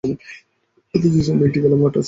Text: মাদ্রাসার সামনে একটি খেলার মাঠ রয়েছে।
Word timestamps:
মাদ্রাসার 0.03 1.25
সামনে 1.27 1.43
একটি 1.47 1.59
খেলার 1.61 1.79
মাঠ 1.81 1.93
রয়েছে। 1.93 1.99